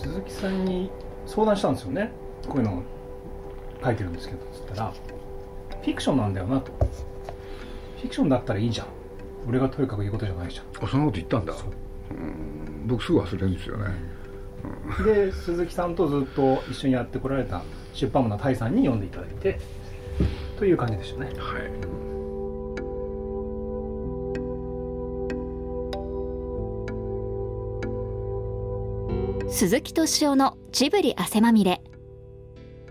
[0.00, 0.90] 鈴木さんに
[1.26, 2.12] 相談したんですよね。
[2.48, 2.82] こういうの
[3.84, 4.92] 書いてるんですけどつったら
[5.82, 6.72] フィクションなんだよなと。
[6.72, 8.86] フィクションだったらいいじゃん。
[9.48, 10.84] 俺がとにかく言うことじゃないじゃん。
[10.84, 11.52] あそんなこと言ったんだ。
[11.52, 12.14] う。
[12.14, 12.86] ん。
[12.86, 13.86] 僕すぐ忘れるんですよね、
[15.04, 17.62] で鈴木さんとずっと一緒にやってこられた
[17.92, 19.60] 出版部のタイさんに読んでいただいて
[20.58, 21.26] という感じでしたね。
[21.26, 22.01] はい
[29.62, 31.82] 鈴木敏夫のジブリ汗まみれ。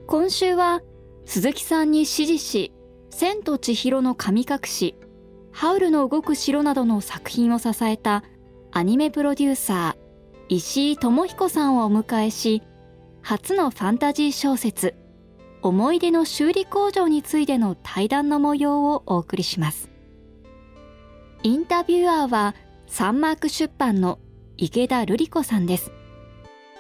[0.07, 0.80] 今週は
[1.25, 2.71] 鈴木さんに指示し
[3.11, 4.95] 「千と千尋の神隠し」
[5.52, 8.23] 「ハウルの動く城」などの作品を支えた
[8.71, 12.63] アニメプロデューサー石井智彦さんをお迎えし
[13.22, 14.95] 初のファンタジー小説
[15.61, 19.89] 「思い出の修理工場」についての対談の模様をお送りします。
[21.44, 22.55] インタビュアーは
[22.88, 24.19] サンマーク出版の
[24.55, 25.92] 池田瑠璃子さんです。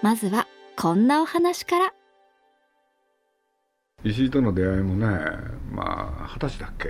[0.03, 1.93] まずはこんなお話から。
[4.03, 5.05] 石井との出会いもね
[5.71, 6.89] まあ二十歳だっけ、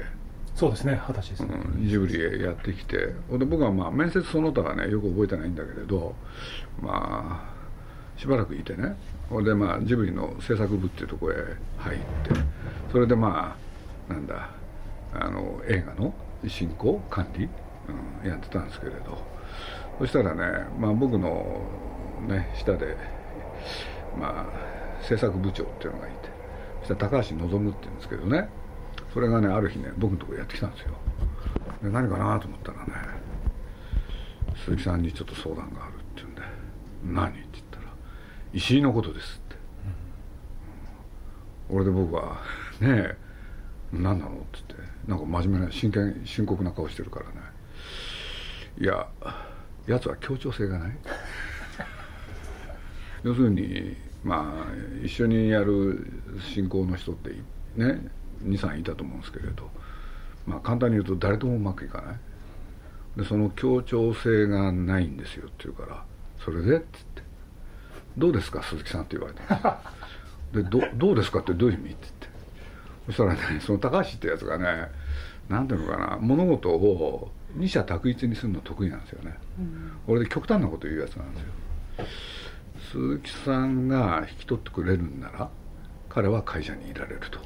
[0.55, 2.97] そうですね二十歳ですね、うん、ジブリへやってきて。
[2.97, 3.13] で
[3.45, 6.15] 僕はまあ面接その他はねよく覚えてないんだけれど
[6.81, 7.53] ま
[8.17, 8.95] あしばらくいてね。
[9.29, 11.37] ほんでまあジブリの制作部っていうところへ
[11.79, 12.05] 入って
[12.93, 13.57] それでま
[14.09, 14.51] あなんだ
[15.13, 16.13] あの映画の
[16.47, 17.49] 進行管理、
[18.23, 19.17] うん、やってたんですけれど
[19.99, 21.61] そしたらね、まあ、僕の、
[22.27, 22.97] ね、下で、
[24.17, 26.29] まあ、制作部長っていうのがいて
[26.81, 28.49] そしたら高橋望っていうんですけどね
[29.13, 30.91] それがねある日ね僕のとこやってきたんですよ
[31.83, 32.93] で何かなと思ったらね
[34.65, 36.41] 鈴木さんにちょっと相談があるって言うんで
[37.03, 37.83] 「何?」って言ったら
[38.53, 39.55] 「石井のことです」って、
[41.69, 42.41] うん、俺で僕は
[42.79, 43.17] 「ねえ
[43.91, 47.50] 何なの?」って言ってなんか真面目な真剣深刻な顔してるからね
[48.79, 49.07] いや
[49.87, 50.91] やつは協調性がない。
[53.23, 56.07] 要するにまあ一緒にやる
[56.39, 57.31] 進行の人って
[57.75, 58.07] ね
[58.43, 59.69] 23いたと思うんですけれど
[60.47, 62.15] まあ簡単に言うと誰ともうまくいかない。
[63.17, 66.05] でその協調性がないんですよって言うから
[66.39, 67.23] 「それで?」って言って
[68.17, 68.63] 「どうですか？
[68.63, 69.79] 鈴木さん」って言われたん
[70.53, 71.89] ででど「どうですか?」ってどういう意味？
[71.91, 72.27] って言って。
[73.07, 74.89] そしたらねその高橋ってやつがね
[75.51, 81.47] なんていうのかな物事を二者択一にするの得意なんですよね、うん、俺で極端なこと言うやつなんですよ。
[82.91, 85.49] 鈴木さんが引き取ってくれるんなら
[86.09, 87.39] 彼は会社にいられると。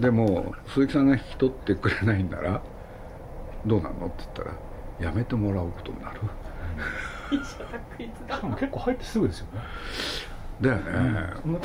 [0.00, 2.62] でも鈴木さんが引き取ってくれないんなら
[3.64, 4.52] どうなのって言ったら
[5.00, 6.20] やめてもらうことになる。
[7.44, 7.54] し
[8.26, 9.60] かも結構入ってすぐですよね。
[10.60, 10.82] だよね、
[11.44, 11.60] うん、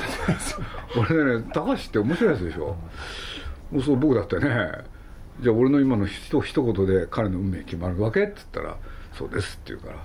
[1.01, 2.75] 俺ね高橋って面白いやつでしょ、
[3.71, 4.92] うん、そう僕だってね
[5.41, 8.23] じゃあ俺の今のひと一言で彼の運命決まるわけ？
[8.23, 8.77] って言ったら
[9.13, 9.95] 「そうです」って言うから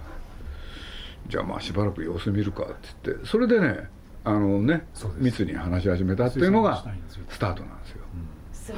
[1.29, 2.75] 「じゃあまあしばらく様子見るか」って
[3.05, 3.89] 言ってそれでね
[4.25, 4.87] あのね
[5.19, 6.85] 密に話し始めたっていうのが
[7.29, 8.77] スタートなんですよ、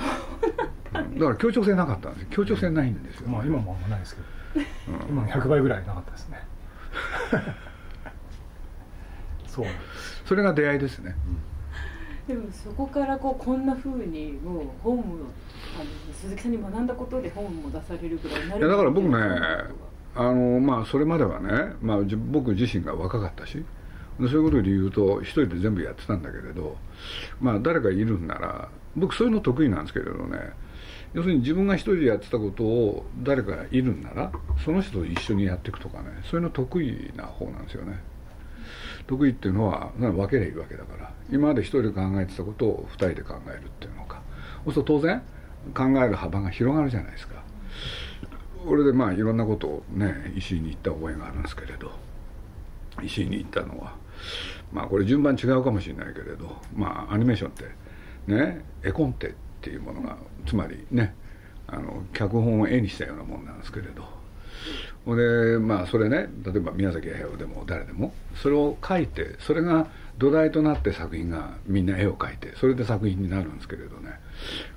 [0.94, 4.20] うん、だから協調性なかったんです協調性ないんですよ、ね、まあ今もあんまないですけ
[4.60, 6.38] ど、うん、今の100倍ぐらいなかったですね。
[9.46, 9.66] そう
[10.26, 11.16] それが出会いですね、
[12.26, 15.02] でもそこからこうこんなふうにもう本も
[15.76, 19.16] あの鈴木さんに学んだことで本も出されるぐらいになるいやだから僕ね
[20.14, 21.98] あのまあそれまではね、まあ、
[22.30, 23.64] 僕自身が若かったし
[24.18, 26.76] そういうことで言うと一人で全部やってたんだけれど
[27.40, 30.38] まあ誰かいるんなら僕そういうの得意なんですけれどね
[31.14, 34.32] 要するに自分が一人でやってたことを誰かいるんなら
[34.64, 37.98] その人と一緒にやっていくとかねそういうの得意な方なんですよね
[39.10, 44.22] 得意っていうのは分けりゃいいわけだから今まで一人で考えてたことを二人で考えるっていうのか。
[44.64, 45.22] そうすると当然
[45.74, 47.42] 考える幅が広がるじゃないですか。
[48.66, 51.90] 俺でまあいろんなことをね石井に言った覚えがあるんですけれど。
[53.02, 53.94] 石井に言ったのは
[54.72, 57.64] まあこれ順番違うかもしれないけれどまあアニメーションって
[58.26, 60.16] ね絵コンテっていうものが
[60.46, 61.14] つまりね
[61.66, 64.20] あの脚本を絵にしたようなもんなんですけれど。
[65.04, 69.88] ほでまあそれね例えば宮崎駿でも誰でもそれを書いてそれが
[70.18, 74.12] 土台となって作品がみんな絵を描いてそれで作品になるんですけれどね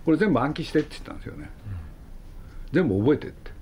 [0.05, 1.49] これ全部暗記してって言ったんですよね、
[2.71, 3.53] うん、全部覚えてって。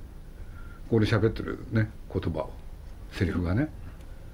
[0.91, 2.51] ここで喋ってるね言葉を。
[3.13, 3.69] セリフがね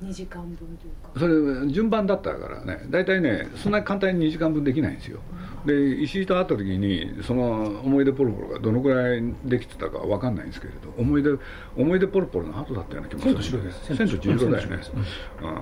[0.03, 1.19] 2時間分というか。
[1.19, 2.85] それ順番だったからね。
[2.89, 5.19] 大体ねそんなに簡単に2時間分できないんですよ、
[5.65, 11.31] うん、で石井と会った時にその思い出ポロポロがどのくらいできてたか分かんないんですけれど思い出
[11.75, 13.41] 思い出ポロポロの後だったような気もする。
[13.41, 14.79] 千と千尋です千と千尋だよね、
[15.41, 15.55] うん、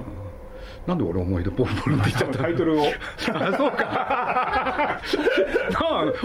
[0.87, 2.85] なんで俺思い出ポロポロって言っちゃったタイトルを。
[3.33, 5.01] あそうか。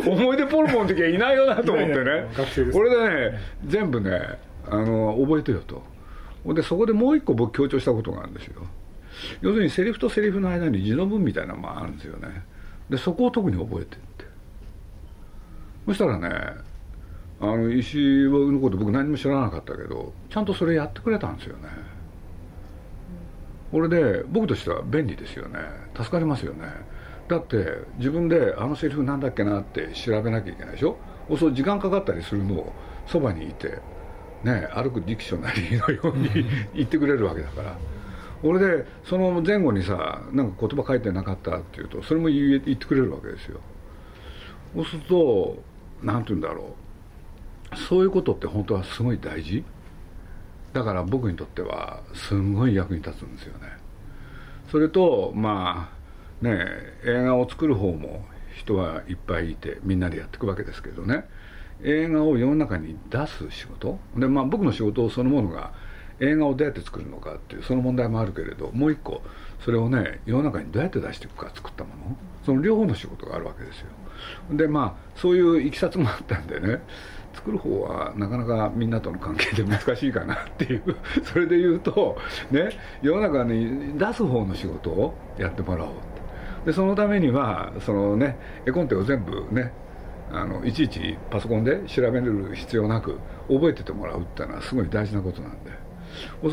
[0.07, 2.29] 思い出ポロポロの時はいないよなと思ってね。
[2.73, 5.83] これでね全部ねあの覚えてよと
[6.47, 8.63] でそこでもう一個僕強調したことがあるんですよ。
[9.43, 12.43] 要するにセリフとセリフの間に字の文みたいなのもあるんですよね。
[12.89, 14.25] でそこを特に覚えてって。
[15.87, 16.29] そしたらね
[17.41, 21.69] あの石井のこと僕何も知らなかったけどちゃんとそれやってくれたんですよね。
[23.71, 25.59] これで僕としては便利ですよね。
[25.97, 26.67] 助かりますよね。
[27.29, 30.97] だって自分であのセリフなんだっけなって調べなきゃいけないでしょ？
[31.39, 32.73] そう時間かかったりするのを
[33.07, 33.79] そばにいて
[34.45, 37.77] ね歩くディクショナリーのように言ってくれるわけだから。
[38.43, 43.61] 俺でその前後にさなんか言葉書いてなかったっていうとそれも言ってくれるわけですよ。
[44.75, 45.63] そうすると
[46.03, 46.75] 何て言うんだろ
[47.73, 47.77] う。
[47.77, 49.63] そういうことって本当はすごい大事？
[50.73, 53.67] だから僕にとってはすんごい役に立つんですよね。
[54.71, 55.91] それとま
[56.43, 56.65] あね
[57.05, 58.25] 映画を作る方も
[58.57, 61.29] 人はいっぱいいてみんなでやっていくわけですけどね。
[61.85, 63.99] 映画を世の中に出す仕事？
[64.17, 65.73] でまあ僕の仕事そのものが
[66.21, 69.23] 映画をどうやって作るのかっていうその問題もあるけれどもう一個
[69.65, 72.17] それをね世の中にどうやって出していくか作ったもの？
[72.45, 73.87] その両方の仕事があるわけですよ。
[74.51, 76.83] でまあそういういきさつもあったんでね
[77.35, 82.19] 作る方はなかなかみんなとの関係で難しいかなっていう それで言うと
[82.51, 82.71] ね
[83.03, 85.91] 世の中に出す方の仕事をやってもらおう
[86.67, 88.37] でそのためにはそのね
[88.67, 89.73] 絵コンテを全部ね
[90.33, 93.19] あのいちいちパソコンで調べる必要なく
[93.49, 95.71] 覚えててもらうっていうのはすごい大事なことなんで。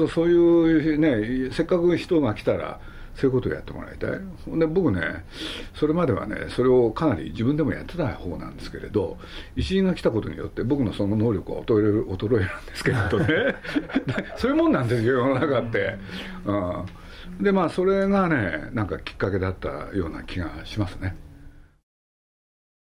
[0.10, 2.80] そういうねせっかく人が来たら
[3.16, 4.12] そういうことをやってもらいたい。
[4.60, 5.26] で僕ね
[5.74, 9.18] それまではねそれをかなり自分でもやってた方なんですけれど
[9.56, 13.56] 石井が来たことによって僕のその能力は衰える衰えるんですけれどね。
[14.38, 15.98] そういうもんなんですよ世の中って、
[16.46, 21.16] うん、でまあそれがねなんかきっかけだったような気がしますね。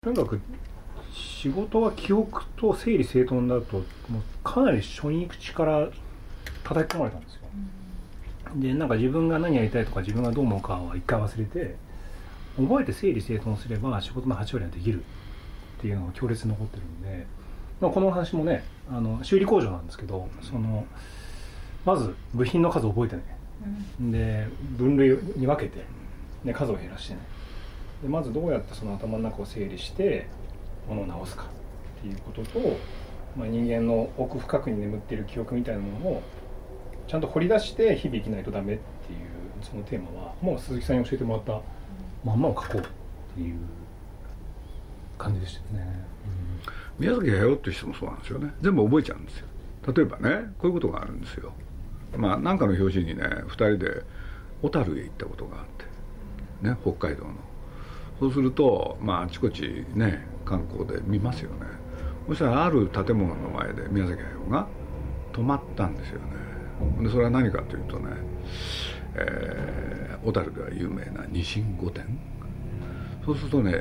[0.02, 0.40] とにかく
[1.40, 3.76] 仕事は記憶と整理整頓だと
[4.08, 5.88] もうかなり初任口から
[6.64, 7.42] 叩き込まれたんですよ。
[8.56, 11.76] でなんか自分が何やりたいとか自分がどう思うかは一回忘れて
[12.56, 15.04] 覚えて整理整頓すれば仕事の8割はできる
[15.78, 17.26] っていうのが強烈に残ってるんで、
[17.80, 20.86] まあ、この話もねあの修理工場なんですけどその
[21.84, 23.22] まず部品の数を覚えてね、
[24.00, 25.84] うん、で分類に分けて、
[26.42, 27.20] ね、数を減らしてね。
[28.02, 30.26] でまずどうやってその頭の中を整理して
[30.88, 31.44] ものを直すか
[31.98, 32.58] っていうことと、
[33.36, 36.22] まあ、人間の奥深くに眠っている記憶みたいなものを
[37.06, 39.18] ちゃんと掘り出して日々生きないとダメっていう
[39.62, 41.60] そのテーマはもう鈴木さんに教えてもらった
[42.24, 42.84] まんまを書こうっ
[43.34, 43.56] ていう
[45.16, 46.04] 感じでしたよね、
[46.98, 48.52] うん、宮崎駿っていう人もそうなんですよね。
[48.60, 49.46] 全部覚えちゃうんですよ。
[49.94, 51.52] 例えばねこういうことがあるんですよ。
[52.16, 54.02] まあ何かの表紙にね2人で
[54.62, 55.64] 小樽へ行ったことがあっ
[56.62, 57.34] てね北海道の
[58.18, 61.66] そうするとまああちこちね観光で見ますよね。
[62.28, 64.66] そしたらある建物の前で宮崎駿が
[65.32, 66.26] 止まったんですよね。
[67.02, 68.10] でそれは何かというとね
[70.24, 72.06] 小樽、では有名なニシン御殿。
[73.24, 73.72] そうするとね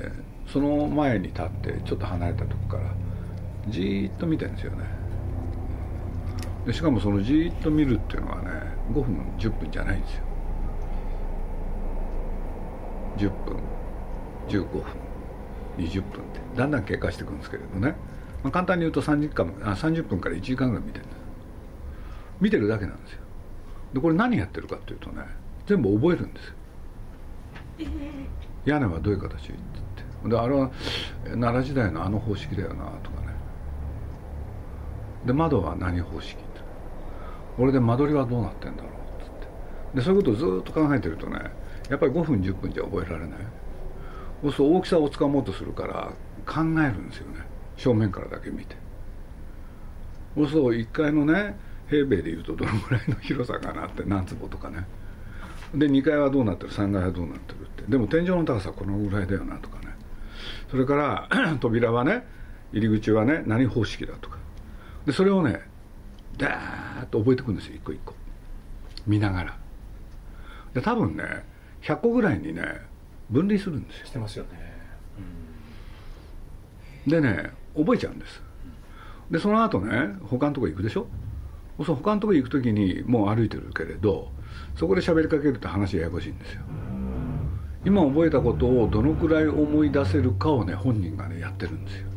[0.46, 2.94] その前に立ってちょっと離れたとこから
[3.70, 4.86] じーっと見てるんですよね。
[6.66, 8.50] でしかもそのじーっと見るっていうのはね
[8.92, 10.24] 5分10分じゃないんですよ。
[13.18, 13.58] 10分。
[14.48, 14.84] 15分。
[15.78, 16.40] 20分って。
[16.56, 17.96] だんだん経過していくんですけれどね、
[18.44, 21.18] まあ、簡単に言うと3時間あ30分から1時間ぐらい見てるんです
[22.40, 23.20] 見てるだけなんですよ。
[23.94, 25.24] でこれ何やってるかっていうとね
[25.66, 26.54] 全部覚えるんですよ。
[28.66, 29.54] 屋根はどういう形って。
[29.54, 29.56] っ
[30.24, 30.72] てであれは
[31.26, 33.28] 奈良時代のあの方式だよなとかね。
[35.26, 36.46] で窓は何方式って。
[37.58, 39.48] 俺で間取りはどうなってんだろうっつって。
[39.96, 41.40] でそういうことをずっと考えてるとね
[41.90, 43.40] やっぱり5分10分じゃ覚えられない
[44.42, 46.12] そうすると大きさをつかもうとするから
[46.46, 47.42] 考えるんですよね。
[47.76, 48.76] 正面からだけ見て。
[50.36, 51.58] そうすると1階のね
[51.90, 54.86] 平米でいうとどのぐらいの広さかなって何坪とかね。
[55.74, 57.84] で2階はどうなってる？3階はどうなってるって。
[57.88, 59.88] でも天井の高さこのぐらいだよなとかね。
[60.70, 61.30] それから
[61.60, 62.26] 扉はね
[62.74, 64.38] 入り口はね何方式だとか。
[65.06, 65.62] でそれをね
[66.38, 67.76] ダーッと覚えていくんですよ。
[67.76, 68.14] 一個一個。
[69.08, 69.58] 見ながら。
[70.74, 71.24] で多分ね
[71.82, 72.62] 100個ぐらいにね
[73.30, 74.06] 分離するんですよ。
[74.08, 74.50] してますよね、
[77.06, 78.42] うん、でね覚えちゃうんです。
[79.30, 81.08] でその後ね他のとこ行くでしょ？
[81.86, 84.32] そ他のとこ行く時にもう歩いてるけれど
[84.76, 86.62] そこで喋りかけると話ややこしいんですよ。
[87.86, 92.08] 今覚えたことをどのくらい思い出せるかをね本人がねやってるんですよ。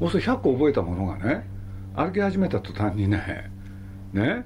[0.00, 1.46] そうすると100個覚えたものがね
[1.94, 3.50] 歩き始めた途端にね
[4.12, 4.44] ね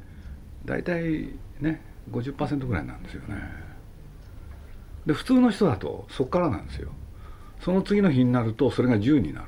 [0.65, 1.31] 大体
[1.61, 1.81] ね
[2.11, 3.37] 50%ぐらいなんですよね
[5.09, 6.93] で普通の人だとそっからなんですよ。
[7.61, 9.41] その次の日になるとそれが10にな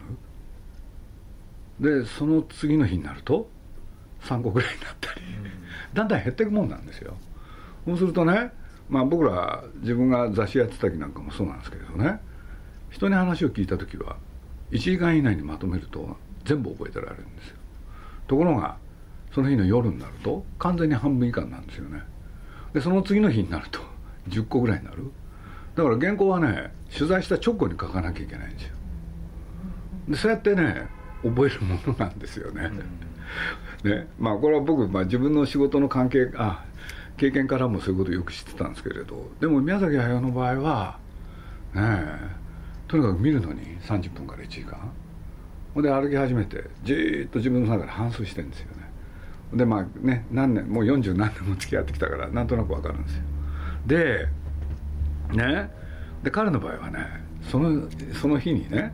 [1.78, 2.00] る。
[2.00, 3.46] でその次の日になると
[4.22, 5.20] 3個ぐらいになったり、
[5.92, 7.14] だんだん減っていくもんなんですよ。
[7.84, 8.52] そうするとね、
[8.88, 12.20] まあ、僕ら自分が雑誌やってた時なんかもそうなんですけれどね。
[12.88, 14.16] 人に話を聞いた時は
[14.70, 17.56] 1時間以内にまとめると全部覚えてられるんですよ。
[18.26, 18.78] ところが
[19.34, 22.00] その日の夜になると完全に半分以下なんですよね。
[22.72, 23.80] でその次の日になると
[24.30, 25.10] 10個ぐらいになる
[25.80, 28.74] だから原稿はね取材した直後に書かなきゃいけないんですよ。
[30.08, 30.88] でそうやってね
[31.22, 32.70] 覚えるものなんですよね、
[33.84, 36.64] ねまあこれは僕、まあ、自分の仕事の関係あ
[37.16, 40.98] 経験からもそういうことをよく知ってたんですけれどでも宮崎駿の場合は
[41.74, 42.30] ねえ
[42.88, 44.92] とにかく見るのに30分から1時間
[45.74, 48.90] ほんで歩き始めてじーっと自分の中で反芻してるんですよね。
[49.54, 53.22] でまあね何年もう40何年も付き合ってきたからなんとなく分かるんですよ。
[53.86, 54.28] で
[55.32, 55.70] ね。
[56.22, 56.98] で彼の場合はね
[57.50, 57.88] その
[58.20, 58.92] その日にね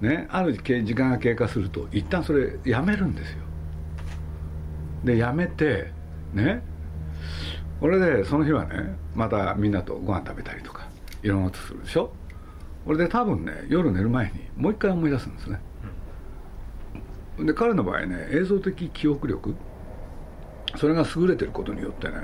[0.00, 3.38] ねある時間が経過すると一旦それやめるんですよ。
[5.04, 5.92] でやめて
[6.32, 6.62] ね。
[7.80, 10.88] これでその日はねまたみんなとご飯食べたりとか
[11.22, 12.12] いろんなことするでしょ。
[12.84, 15.60] これで多分ね夜寝る前にもう一回思い出すんですね、
[17.38, 19.54] で彼の場合ね映像的記憶力。
[20.76, 22.14] それが優れてることによってね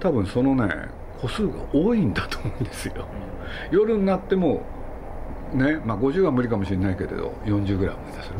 [0.00, 0.88] 多分そのね
[1.24, 3.08] 個数が多いんだと思うんですよ、
[3.70, 4.62] 夜になっても
[5.54, 8.34] ねまあ50は無理かもしれないけれど40ぐらい思い出せる、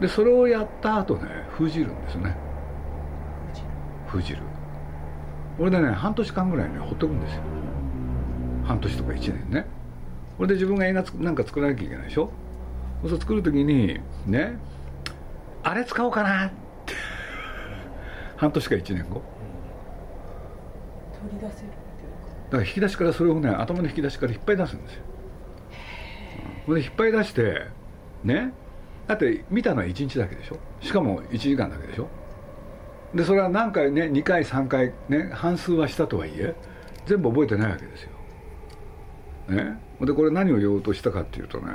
[0.00, 2.36] でそれをやった後ね封じるんですね。
[4.08, 4.40] 封じる。
[5.56, 7.42] これでね半年間ぐらいねほっとくんですよ。
[8.64, 9.66] 半年とか1年ね。
[10.36, 12.32] これで自分が映画なんか作らなきゃいけないでしょ？
[13.06, 14.58] そう作る時にね
[15.62, 16.50] あれ使おうかなっ
[16.84, 16.94] て。
[18.36, 19.22] 半年か1年後
[21.28, 21.68] 取り出せる
[22.50, 25.02] だから引き出しからそれをね頭の引き出しから引っ張り出すんですよ。
[26.66, 27.66] これで引っ張り出して
[28.22, 28.52] ね。
[29.06, 30.58] だって見たのは1日だけでしょ？
[30.80, 32.08] しかも1時間だけでしょ？
[33.14, 36.54] でそれは何回ね2回3回ね半数はしたとはいえ
[37.06, 38.10] 全部覚えてないわけですよ。
[39.48, 39.78] ね。
[40.00, 41.72] でこれ何を言おうとしたかっていうとね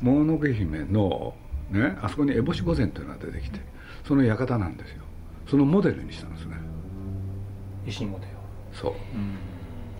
[0.00, 1.34] もののけ姫の
[1.70, 3.60] ねあそこに烏帽子御前というのが出てきて
[4.06, 5.02] その館なんですよ。
[5.48, 6.56] そのモデルにしたんですね。
[7.86, 8.33] 維新御殿を
[8.74, 8.94] そう、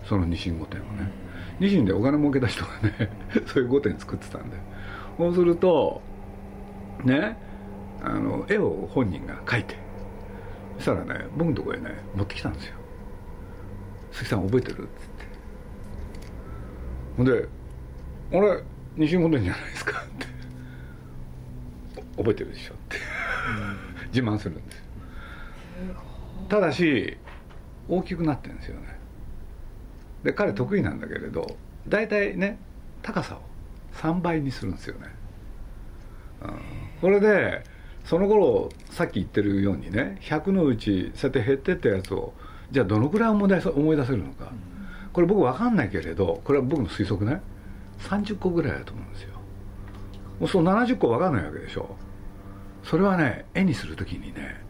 [0.07, 1.11] そのニシン御殿をね、
[1.59, 3.09] ニシンでお金儲けた人がね
[3.47, 4.57] そういう御殿作ってたんで
[5.17, 6.01] そうすると
[7.03, 7.37] ね
[8.03, 9.85] あの絵を本人が描いて。
[10.77, 12.75] そしたらね僕のところへね持ってきたんですよ
[14.11, 14.89] 「鈴木さん覚えてる?」っつって。
[17.17, 17.47] ほんで
[18.33, 18.63] 「あれ
[18.97, 20.25] 西本じゃないですか」って
[22.17, 22.97] 「覚えてるでしょ」って。
[24.11, 24.83] 自慢するんですよ。
[26.49, 27.17] ただし
[27.87, 28.97] 大きくなってるんですよね。
[30.23, 31.55] で彼得意なんだけれど
[31.87, 32.57] 大体ね
[33.03, 33.41] 高さを
[33.97, 35.07] 3倍にするんですよね、
[36.41, 36.49] うん、
[36.99, 37.63] これで
[38.03, 42.33] その頃さっき言ってるようにね100のうちそうやって減ってったやつを
[42.71, 44.51] じゃあどのくらい思い出せ思い出せるのか、
[45.13, 47.41] これ僕分かんないけれどこれは僕の推測ね
[47.99, 49.35] 30個ぐらいだと思うんですよ。
[50.39, 51.95] もうそう70個分かんないわけでしょ。
[52.83, 54.64] それはね絵にする時にね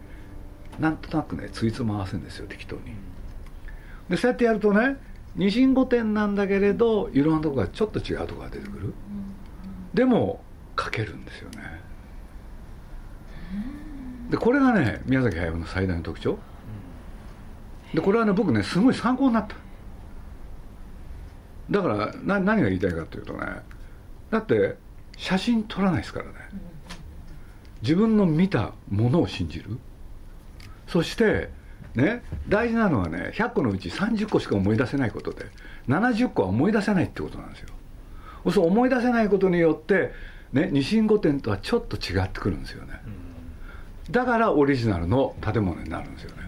[0.80, 2.82] なんとなくねついつま合わせるんですよ適当に。
[4.10, 4.98] でそうやってやるとね
[5.36, 8.94] 二進五点なんだけれどいろんなとこがちょっと違うとこが出てくる。
[9.94, 10.42] でも
[10.80, 11.82] 書けるんですよね。
[14.30, 16.38] でこれがね宮崎駿の最大の特徴。
[17.94, 19.56] でこれはね僕ねすごい参考になった。
[21.72, 23.40] だからな何が言いたいかというとね
[24.30, 24.78] だって
[25.18, 26.32] 写真撮らないですからね。
[27.82, 29.78] 自分の見たものを信じる。
[30.88, 31.50] そして
[31.96, 35.46] ね大事なのはね100個のうち30個しか思い出せないことで
[35.88, 37.70] 70個は思い出せないってことなんですよ。
[38.52, 40.12] そう思い出せないことによって
[40.54, 43.02] ね二進五点とはちょっと違ってくるんですよね、
[44.12, 46.44] だからオリジナルの建物になるんですよね。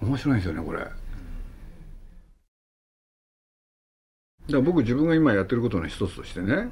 [0.00, 0.78] 面白いんですよねこれ。
[0.78, 0.92] だか
[4.48, 6.70] ら僕自分が今やってることの一つとしてね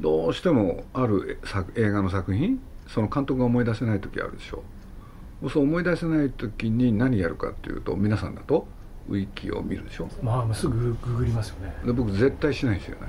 [0.00, 1.38] どうしてもある
[1.76, 4.58] 映画の作品その監督が思い出せない時あるでしょ。
[4.58, 4.62] う
[5.50, 8.66] そう思い出せない時に何やるかっていうと皆さんだと
[9.08, 10.08] ウィキを見るでしょ。
[10.22, 11.74] まあすぐググりますよね。
[11.84, 13.06] で僕絶対しないんですよね、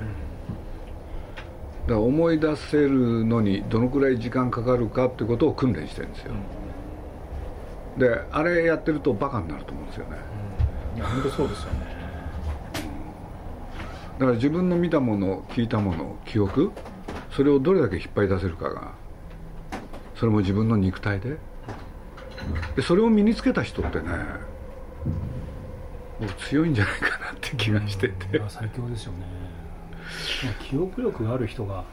[1.88, 6.34] だから思い出せるのにどのくらい時間かかるかってことを訓練してるんですよ、
[7.98, 10.18] であれやってるとバカになると思うんですよね、
[10.98, 11.98] いや本当そうですよね。
[14.20, 16.72] だから自分の見たもの聞いたもの記憶
[17.32, 18.92] それをどれだけ引っ張り出せるかが
[20.16, 21.38] それも自分の肉体で
[22.76, 24.10] でそれを身につけた人ってね
[26.20, 29.26] もう強いんじゃないかなって気がしてて、最強ですよね。
[30.70, 31.84] 記憶力がある人が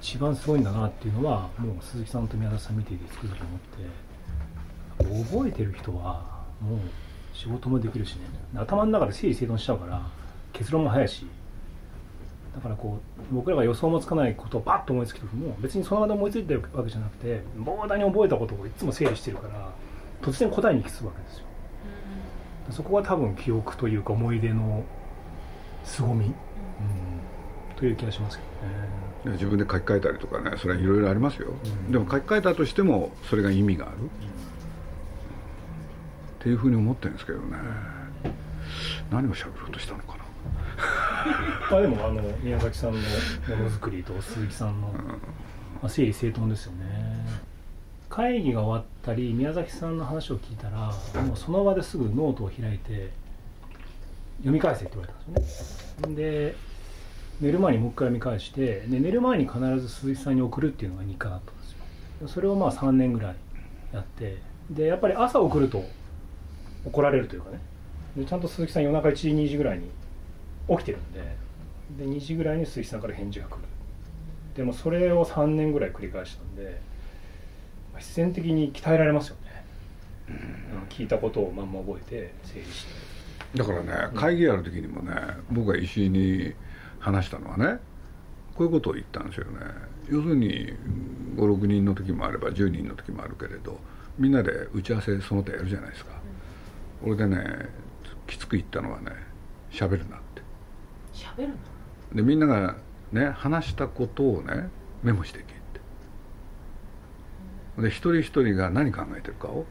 [0.00, 3.44] 一番すごいんだなっていうのはもう鈴木さんと宮田さん見ていてつくづく
[5.04, 6.78] 思って覚えてる人はもう
[7.32, 8.22] 仕事もできるしね。
[8.56, 10.02] 頭の中で整理整頓しちゃうから
[10.52, 11.26] 結論も早いし。
[12.54, 13.00] だからこ
[13.32, 19.72] う僕らが予想もつかないことをパッと思いつく時も別にその場で思いついてるわけじゃなくて膨大に覚えたことをいつも整理してるから
[20.20, 21.44] 突然答えに行き着くわけですよ
[22.70, 24.84] そこが多分記憶というか思い出の
[25.84, 26.32] 凄み、うん、
[27.76, 28.44] という気がしますけ
[29.24, 29.34] どね。
[29.36, 34.08] 自分で書き換えたりとかねそれはいろいろありますよ、うん、でも書き換えたとしてもそれが意味がある、うん、っ
[36.38, 37.58] ていうふうに思ってるんですけどね。
[39.10, 40.19] 何を喋ろうとしたのかな
[41.70, 43.04] まあでもあの宮崎さんのも
[43.64, 45.18] のづくりと鈴木さんの、ま
[45.84, 47.50] あ、整理整頓ですよね。
[48.08, 53.10] 会議が終わったり宮崎さんの話を聞いたらもうその場ですぐノートを開いて
[54.38, 56.14] 読み返せって言われたんですよね。
[56.16, 56.56] で
[57.40, 61.72] 寝る前にもう一回読み返してで寝る前に必ず鈴木さんに送るっていうのが日課だったんです
[62.22, 62.28] よ。
[62.28, 63.36] それをまあ3年ぐらい
[63.92, 64.38] やって
[64.70, 65.84] でやっぱり朝送ると
[66.84, 67.60] 怒られるというかね。
[68.16, 69.88] でちゃんと鈴木さん夜中1時2時ぐらいに
[70.68, 71.50] 起きてるんで。
[71.98, 73.56] で2時ぐらいに鈴木さんから返事が来る。
[74.54, 76.80] でもそれを3年ぐらい繰り返したんで
[77.98, 79.64] 必然的に鍛えられますよね、
[80.28, 83.58] うん、聞いたことをまんま覚えて整理して。
[83.58, 85.12] だからね会議やる時にもね
[85.50, 86.54] 僕が石井に
[87.00, 87.80] 話したのはね
[88.54, 89.58] こういうことを言ったんですよね。
[90.08, 90.72] 要するに
[91.36, 93.78] 56人の時もあれば10人の時もあるけれど
[94.16, 96.12] みんなで打ち合わせその他やるじゃないですか、
[97.04, 97.68] うん、俺でね
[98.28, 99.10] きつく言ったのはね
[99.72, 100.16] 喋るな。
[100.16, 100.29] って
[101.40, 101.54] 喋るな
[102.14, 102.76] でみんなが
[103.12, 104.68] ね話したことをね
[105.02, 105.56] メモしていけっ
[107.76, 107.82] て。
[107.82, 109.64] で一人一人が何考えてるかを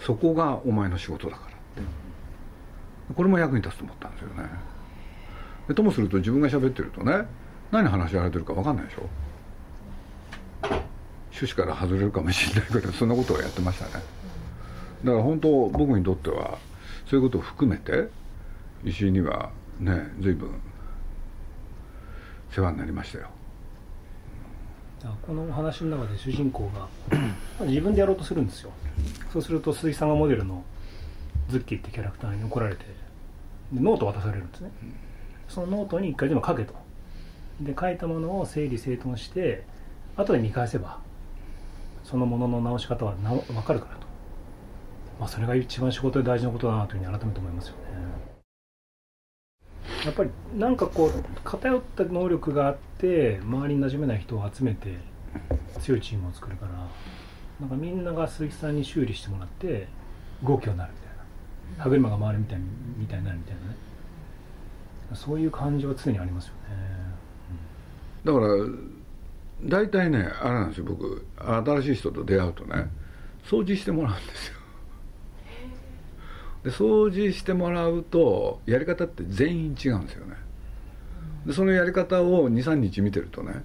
[0.00, 1.56] そこがお前の仕事だからって。
[3.14, 4.48] これも役に立つと思ったんですよね。
[5.68, 7.26] でともすると自分が喋ってるとね
[7.70, 9.08] 何話し合われてるか分かんないでしょ？
[11.32, 14.04] 趣旨から外れるかもしれないけどそんなことをやってましたね。
[15.04, 16.58] だから本当僕にとっては
[17.06, 18.08] そういうことを含めて
[18.84, 20.50] 石井にはね随分
[22.54, 23.28] 世話になりましたよ。
[25.26, 26.86] このお話の中で主人公が
[27.66, 28.70] 自分でやろうとするんですよ。
[29.32, 30.62] そうすると鈴木さんがモデルの
[31.48, 32.84] ズッキーってキャラクターに怒られて
[33.72, 34.70] ノート渡されるんですね。
[35.48, 36.74] そのノートに一回でも書けと。
[37.60, 39.64] で書いたものを整理整頓して
[40.16, 40.98] 後で見返せば
[42.04, 44.06] そのものの直し方はな分かるからと、
[45.20, 48.31] まあ、それが一番仕事で大事なことだなというふうに改めて思いますよね。
[50.04, 51.12] やっぱりなんかこう
[51.44, 54.98] 偏った能力があって周りに馴染めない人を集めて
[55.80, 56.72] 強いチームを作るから
[57.60, 59.86] なんかみんなが鈴木さんに修理してもらって
[60.42, 61.16] 動くようになるみたい
[61.78, 61.84] な。
[61.84, 62.58] 歯車が回るみたい
[62.98, 63.76] みたいになるみたいなね。
[65.14, 66.60] そういう感じは常にありますよね、
[68.24, 68.72] うん、だ
[69.60, 72.86] から大体ねあれなんですよ僕新しい人と出会うとね
[73.44, 74.58] 掃除してもらうんですよ。
[76.64, 80.36] で掃除してもらうとやり方って全員違うんですよね。
[81.46, 83.64] でそのやり方を23日見てるとね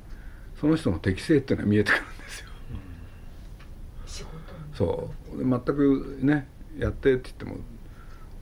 [0.60, 2.30] その人の適性っていうのは見えてくるんで
[4.08, 4.28] すよ、
[4.74, 5.38] そう。
[5.38, 6.48] 全くね
[6.80, 7.64] やってって言っても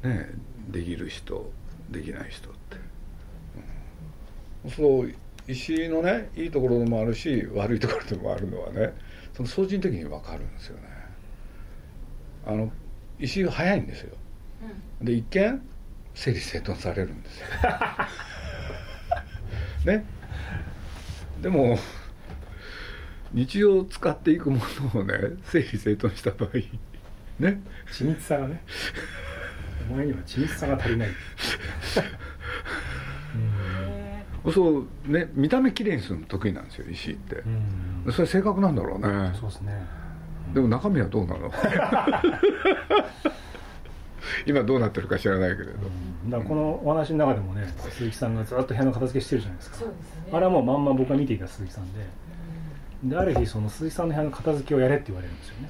[0.04, 0.30] ね
[0.70, 1.52] できる人
[1.90, 2.78] できない人って、
[4.66, 5.14] うん、そう
[5.48, 8.94] 石のねいいところでもあるし悪いところでもあるのはね
[9.34, 10.84] その掃除の時に分かるんですよね。
[12.48, 12.72] あの
[13.20, 14.16] 石が早いんですよ
[15.02, 15.62] で一見
[16.14, 17.48] 整理整頓されるんですよ。
[19.94, 20.06] ね。
[21.42, 21.78] でも
[23.34, 24.62] 日常使っていくも
[24.94, 25.14] のをね
[25.46, 26.50] 整理整頓した場合
[27.40, 27.62] ね。
[27.92, 28.64] 緻密さがね。
[29.92, 31.10] お前には緻密さが足りない。
[34.54, 37.44] そうね見た目きれいにするの得意なんですよ石って、
[38.12, 39.34] それ性格なんだろうね。
[39.40, 39.86] そうですね、
[40.54, 41.52] でも中身はどうなの？
[44.46, 49.78] 今どうなってるか知らないけれど、うん、だからこのお話の中でもね鈴木さんがずっと部屋の片付けしてるじゃないですか。
[49.78, 52.00] そうです、ね、あれはもうまんま僕が見ていた鈴木さんで、
[53.04, 55.70] うん、である日その鈴木さんの部屋の片付けをやれって言われるんですよね、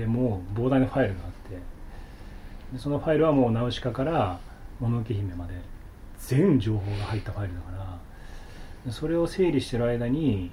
[0.00, 1.40] でもう膨大なファイルがあって。
[2.72, 4.38] でそのファイルはもうナウシカから
[4.78, 5.54] もののけ姫まで
[6.18, 7.98] 全情報が入ったファイルだか
[8.86, 10.50] らそれを整理してる間に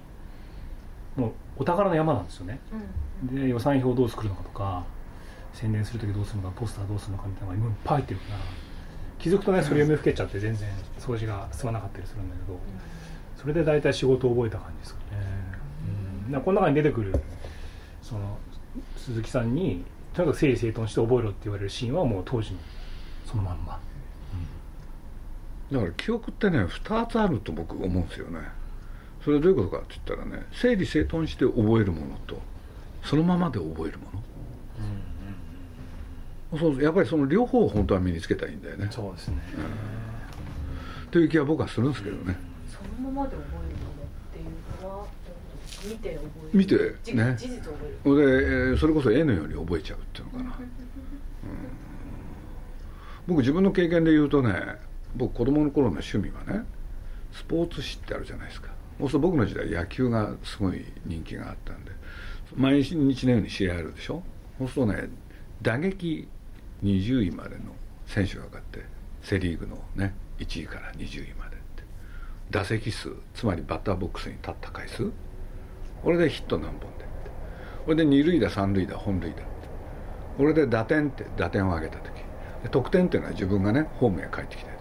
[1.16, 2.60] もうお宝の山なんですよね、
[3.32, 4.84] うん、で予算表をどう作るのかとか
[5.58, 8.40] 宣伝する時どうするのかポスターどうするのかみたいなのがいっぱい入ってるから
[9.18, 12.60] 気づくとねそれ読みふけちゃって全然掃除が進まなかったりするんだけど
[13.36, 15.18] それで大体仕事を覚えた感じですかね、
[16.32, 17.20] うん、この中に出てくる
[18.04, 18.38] その
[18.98, 22.60] 鈴木さんにとにかく整理整頓して覚えろって言われるシーンはもう当時の
[23.26, 23.80] そのまんま、
[25.72, 28.40] うん、だから記憶ってね2つあると僕思うんですよね。
[29.24, 32.40] それはどういうことかって言ったらね整理整頓して覚えるものと
[33.04, 34.24] そのままで覚えるもの、
[36.52, 38.88] うんそうやっぱりその両方を本当は身につけたらいいんだよね。
[38.90, 39.38] そうですね、
[41.12, 42.38] という気は僕はするんですけどね。
[42.70, 45.06] そのままで覚えるものっていうのは
[45.86, 46.58] 見て覚える。
[46.58, 47.36] 見てじね。
[47.38, 47.98] 事実を覚える。
[48.04, 50.60] それでえーそれこそ絵のように覚えちゃうっていうのかな、
[53.28, 54.54] 僕自分の経験で言うとね
[55.16, 56.66] 僕子供の頃の趣味はね
[57.34, 58.70] スポーツ誌ってあるじゃないですか。
[59.00, 61.92] そうすると僕の時代野球がすごい人気があったんで
[62.56, 64.24] 毎日のように試合あるでしょ。
[64.58, 65.10] そうするとね
[65.62, 66.28] 打撃
[66.84, 67.64] 20位までの
[68.06, 68.86] 選手が勝って
[69.22, 71.84] セ・リーグのね1位から20位までって。
[72.52, 75.12] 打席数つまりバッターボックスに立った回数
[76.04, 76.96] これでヒット何本でって。
[77.86, 79.36] これで二塁打三塁打本塁打
[80.38, 82.12] これで打点って打点を上げた時。
[82.64, 84.78] で得点っていうのは自分がねホームへ帰ってきたや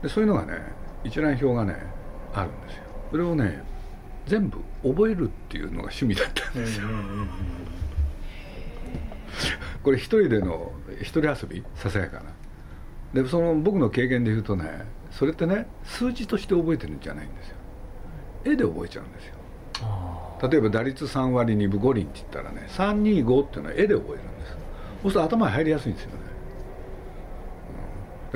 [0.00, 0.54] つでそういうのがね
[1.04, 1.76] 一覧表がね
[2.34, 2.82] あるんですよ。
[3.10, 3.62] それをね
[4.26, 6.86] 全部覚えるっていうのが趣味だったんですよ、
[9.82, 11.64] これ一人での一人遊び？
[11.74, 12.32] ささやかな。
[13.22, 17.56] でその僕の経験で言うとねそれってね数字として覚えてるんじゃないんですよ。
[18.44, 19.34] 絵で覚えちゃうんですよ。
[19.82, 24.56] あ例えば打率3割2分5厘って言ったらね325っていうのは絵で覚えるんです
[25.02, 26.16] そうすると頭に入りやすいんですよね。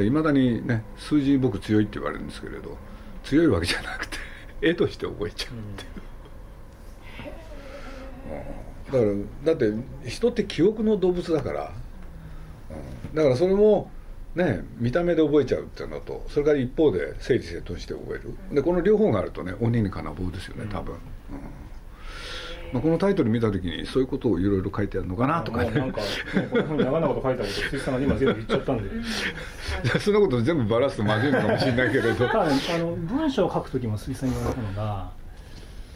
[0.06, 2.76] いま、未だにね数字僕強いって言われるんですけれど
[3.22, 4.18] 強いわけじゃなくて
[4.60, 5.90] 絵として覚えちゃうっていう、
[8.32, 8.63] うん
[8.94, 9.12] だから
[9.44, 11.72] だって人って記憶の動物だから、
[12.70, 13.16] うん。
[13.16, 13.90] だからそれも
[14.36, 18.54] ね見た目で覚えちゃうっていうのとそれから一方で整理整頓して覚える。
[18.54, 21.00] でこの両方があるとね鬼に金棒ですよね多分、うん。
[22.72, 25.70] まあ、このタイトル見た時にそういうことをいろいろ書いてあるのかなとかね。
[25.72, 26.00] なんか
[26.52, 28.90] 長々と書いたこと鈴木さんが今全部言っちゃったんで。
[29.98, 32.14] そんなこと全部バラすとまずいのかもしれないけれど。
[32.28, 35.10] ただねあの文章を書く時も鈴木さんに言われたのが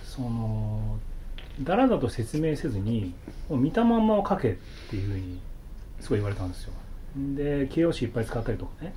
[0.02, 0.98] その
[1.62, 3.14] だらだと説明せずに
[3.48, 4.54] もう見たまんまを書けっ
[4.90, 5.38] ていうふうに
[6.00, 6.72] すごい言われたんですよ。
[7.34, 8.94] で形容詞いっぱい使ったりとかね。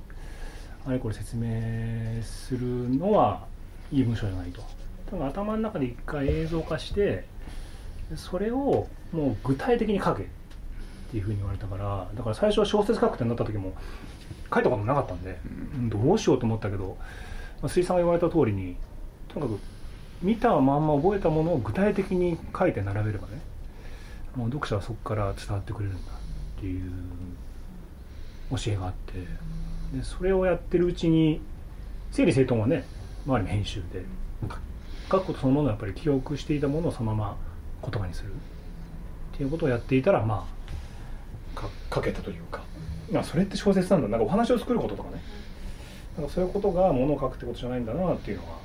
[0.84, 3.46] あれこれ説明するのは
[3.92, 4.62] いい文章じゃないと。
[5.10, 7.24] 多分頭の中で一回映像化して
[8.16, 10.26] それをもう具体的に書けっ
[11.10, 13.74] ていうふうに言われたからだから最初は小説書くってなった時も
[14.52, 15.38] 書いたことなかったんで、
[15.88, 16.96] どうしようと思ったけど、
[17.60, 18.76] まあ、杉さんが言われた通りに
[19.28, 19.60] とにかく
[20.22, 23.40] 見たまんま覚えたものを具体的に書いて並べればね
[24.36, 26.90] もう読者はそこから伝わってくれるんだっていう
[28.50, 29.12] 教えがあって
[29.96, 31.40] でそれをやってるうちに
[32.10, 32.84] 整理整頓はね
[33.26, 34.04] 周りの編集で
[35.10, 37.36] 書くことそのものをやっぱり記憶していたものをそのまま
[37.82, 38.32] 言葉にする。
[38.32, 40.46] っていうことをやっていたらま
[41.56, 42.62] あか書けたというか、
[43.10, 44.08] まあ、それって小説なんだ。
[44.08, 45.22] なんかお話を作ることとかね。
[46.16, 48.58] なんかそういうことがものを書くってことじゃないんだなっていうのは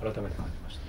[0.00, 0.83] 改めて感じました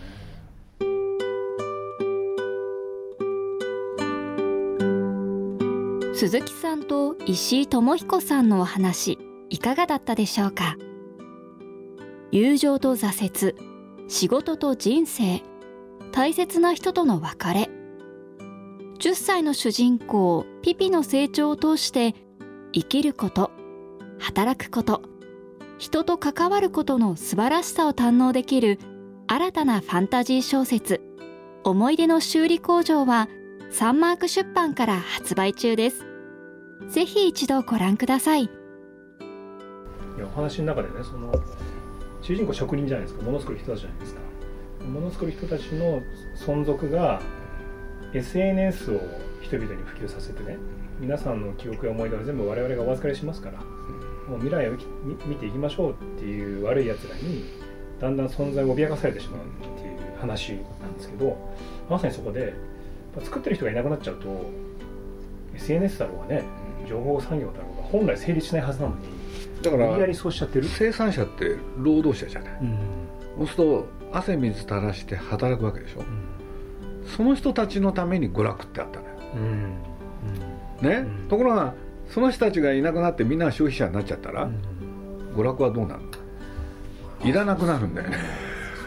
[6.17, 10.78] 鈴木さんと石井智彦さんのお話いかがだったでしょうか？
[12.32, 13.56] 友情と挫折
[14.08, 15.43] 仕事と人生
[16.13, 17.69] 大切な人との別れ。
[18.97, 22.15] 10歳の主人公ピピの成長を通して
[22.71, 23.51] 生きること
[24.17, 25.01] 働くこと
[25.78, 28.80] 人と関わることの素晴らしさを堪能できる
[29.28, 31.01] 新たなファンタジー小説
[31.65, 33.28] 「思い出の修理工場」は
[33.78, 36.06] サンマーク出版から発売中です。
[36.88, 38.46] ぜひ一度ご覧ください。
[38.46, 38.50] い
[40.24, 41.34] お話の中でねその
[42.22, 43.26] 主人公職人じゃないですか。
[43.26, 44.22] もの作る人たちじゃないですか。
[44.86, 46.02] もの作る人たちの
[46.38, 47.22] 存続が
[48.14, 49.02] SNS を
[49.42, 50.58] 人々に普及させてね
[51.02, 53.60] 皆さんの記憶や思い出は全部我々がお預かりしますから
[54.30, 54.78] もう未来を
[55.28, 57.44] 見ていきましょうっていう悪いやつらに
[58.00, 61.38] だんだん存在を脅かされてしまうっていう話なんですけど
[61.90, 62.54] まさにそこで
[63.23, 64.49] 作ってる人がいなくなっちゃうと
[65.56, 66.43] SNS だろうがね
[66.88, 69.01] 情報産業だろうが本来成立しないはずなのに
[69.62, 72.58] だか無理やりらそうしちゃってる、生産者って労働者じゃない。
[72.62, 72.78] うん。
[73.38, 76.04] そうすると汗水垂らして働くわけでしょ。
[77.08, 79.12] その人たちのために娯楽ってあったのよ。
[80.82, 80.88] うん。
[80.88, 81.28] ね、うん。
[81.30, 81.73] ところが
[82.10, 84.60] その人たちがいなくなってみんなが消費者になっちゃったら、うん。
[85.36, 86.10] 娯楽はどうなるの？
[87.30, 88.17] いらなくなるんだよね。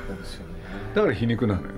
[0.06, 0.54] そうですよね。
[0.94, 1.68] だから皮肉なのよ。
[1.70, 1.77] うん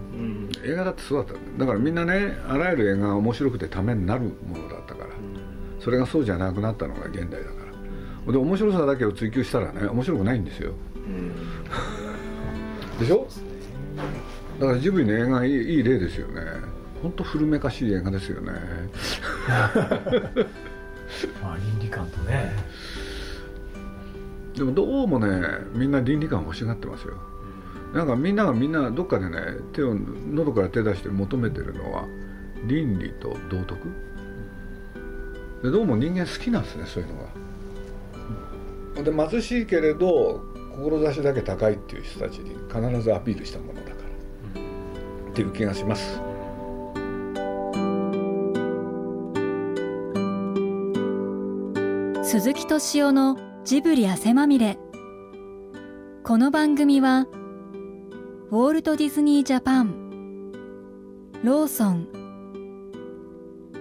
[0.70, 1.40] 映画だってそうだった。
[1.58, 5.10] だからみんなねあらゆる映画が面白くてためになるものだったから。
[5.80, 7.54] それがそうじゃなくなったのが現代だか
[8.26, 8.32] ら。
[8.32, 10.72] で面白さだけを追求したらね面白くないんですよ。
[13.00, 13.26] でしょ？
[14.60, 16.42] だからジブリの映画いいいい例ですよね。
[17.02, 18.52] 本当古めかしい映画ですよね。
[21.42, 22.52] まあ倫理観とね。
[24.56, 25.40] でもどうもね
[25.74, 27.14] みんな倫理観欲しがってますよ
[27.92, 29.36] なんかみんながみんなどっかでね
[29.72, 32.04] 手を喉から手出して求めてるのは
[32.66, 33.76] 倫理と道徳？
[35.62, 37.08] でどうも人間好きなんですねそういう
[39.04, 40.40] のがで貧しいけれど
[40.76, 43.96] 志だけ高いっていう人たちに必ずアピールしたものだか
[44.54, 44.60] ら、
[45.32, 46.20] っていう気がします。
[52.22, 54.78] 鈴木敏夫のジブリ汗まみれ。
[56.22, 57.26] この番組は
[58.52, 60.50] ウォルト・ディズニー・ジャパン。
[61.44, 62.08] ローソン。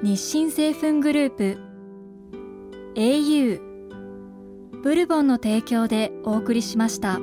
[0.04, 1.58] 日清製粉グループ。
[2.94, 3.60] au
[4.84, 7.20] ブルボンの提供でお送りしました。